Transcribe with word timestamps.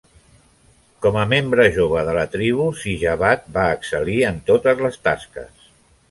Com 1.05 1.17
a 1.23 1.25
membre 1.33 1.65
jove 1.75 2.01
de 2.07 2.15
la 2.17 2.23
tribu, 2.35 2.65
Sijabat 2.83 3.45
va 3.57 3.65
excel·lir 3.75 4.15
en 4.31 4.41
totes 4.49 4.81
les 4.87 4.97
tasques. 5.09 5.69